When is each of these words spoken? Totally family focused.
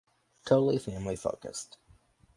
Totally 0.45 0.79
family 0.79 1.15
focused. 1.15 1.77